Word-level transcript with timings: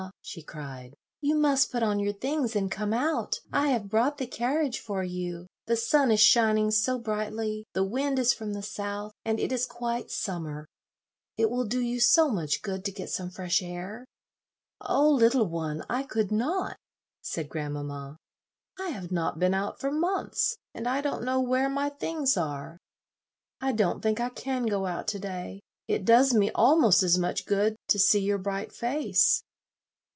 she 0.23 0.41
cried, 0.41 0.95
"you 1.19 1.35
must 1.35 1.71
put 1.71 1.83
on 1.83 1.99
your 1.99 2.13
things 2.13 2.55
and 2.55 2.71
come 2.71 2.93
out. 2.93 3.39
I 3.53 3.67
have 3.69 3.89
brought 3.89 4.17
the 4.17 4.25
carriage 4.25 4.79
for 4.79 5.03
you; 5.03 5.45
the 5.67 5.75
sun 5.75 6.09
is 6.09 6.19
shining 6.19 6.71
so 6.71 6.97
brightly; 6.97 7.65
the 7.73 7.83
wind 7.83 8.17
is 8.17 8.33
from 8.33 8.53
the 8.53 8.63
south, 8.63 9.11
and 9.25 9.39
it 9.39 9.51
is 9.51 9.65
quite 9.67 10.09
summer. 10.09 10.65
It 11.37 11.51
will 11.51 11.65
do 11.65 11.79
you 11.81 11.99
so 11.99 12.29
much 12.29 12.61
good 12.63 12.83
to 12.85 12.91
get 12.91 13.09
some 13.11 13.29
fresh 13.29 13.61
air." 13.61 14.05
"Oh, 14.79 15.11
little 15.11 15.45
one, 15.45 15.83
I 15.89 16.03
could 16.03 16.31
not," 16.31 16.77
said 17.21 17.49
grandmamma; 17.49 18.17
"I 18.79 18.89
have 18.89 19.11
not 19.11 19.37
been 19.37 19.53
out 19.53 19.79
for 19.79 19.91
months, 19.91 20.57
and 20.73 20.87
I 20.87 21.01
don't 21.01 21.23
know 21.25 21.39
where 21.41 21.69
my 21.69 21.89
things 21.89 22.37
are. 22.37 22.79
I 23.59 23.71
don't 23.71 24.01
think 24.01 24.19
I 24.19 24.29
can 24.29 24.65
go 24.65 24.85
out 24.87 25.07
to 25.09 25.19
day. 25.19 25.59
It 25.87 26.05
does 26.05 26.33
me 26.33 26.49
almost 26.55 27.03
as 27.03 27.17
much 27.19 27.45
good 27.45 27.75
to 27.89 27.99
see 27.99 28.21
your 28.21 28.37
bright 28.39 28.71
face." 28.71 29.43